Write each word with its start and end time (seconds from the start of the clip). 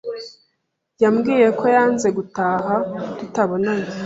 Yambwiye 1.01 1.47
ko 1.59 1.63
yanze 1.75 2.07
gutaha 2.17 2.75
tutabonanye 3.17 3.87